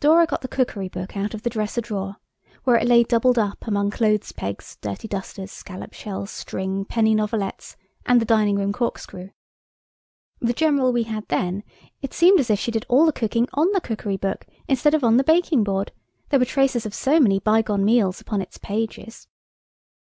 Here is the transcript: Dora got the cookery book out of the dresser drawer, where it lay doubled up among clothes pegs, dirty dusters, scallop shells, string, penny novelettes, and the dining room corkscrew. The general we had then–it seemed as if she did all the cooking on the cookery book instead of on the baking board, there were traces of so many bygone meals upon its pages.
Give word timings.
Dora 0.00 0.24
got 0.24 0.40
the 0.40 0.48
cookery 0.48 0.88
book 0.88 1.18
out 1.18 1.34
of 1.34 1.42
the 1.42 1.50
dresser 1.50 1.82
drawer, 1.82 2.16
where 2.64 2.76
it 2.78 2.88
lay 2.88 3.02
doubled 3.02 3.38
up 3.38 3.66
among 3.66 3.90
clothes 3.90 4.32
pegs, 4.32 4.78
dirty 4.80 5.06
dusters, 5.06 5.52
scallop 5.52 5.92
shells, 5.92 6.30
string, 6.30 6.86
penny 6.86 7.14
novelettes, 7.14 7.76
and 8.06 8.22
the 8.22 8.24
dining 8.24 8.56
room 8.56 8.72
corkscrew. 8.72 9.28
The 10.40 10.54
general 10.54 10.94
we 10.94 11.02
had 11.02 11.28
then–it 11.28 12.14
seemed 12.14 12.40
as 12.40 12.48
if 12.48 12.58
she 12.58 12.70
did 12.70 12.86
all 12.88 13.04
the 13.04 13.12
cooking 13.12 13.48
on 13.52 13.70
the 13.72 13.82
cookery 13.82 14.16
book 14.16 14.46
instead 14.66 14.94
of 14.94 15.04
on 15.04 15.18
the 15.18 15.24
baking 15.24 15.62
board, 15.62 15.92
there 16.30 16.38
were 16.38 16.46
traces 16.46 16.86
of 16.86 16.94
so 16.94 17.20
many 17.20 17.38
bygone 17.38 17.84
meals 17.84 18.18
upon 18.18 18.40
its 18.40 18.56
pages. 18.56 19.28